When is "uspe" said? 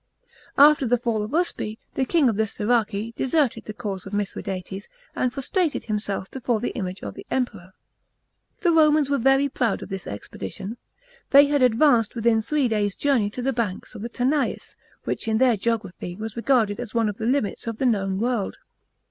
1.31-1.77